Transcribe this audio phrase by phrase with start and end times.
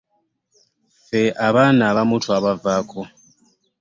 [1.03, 3.01] Ffe abaana abamu twabavaako.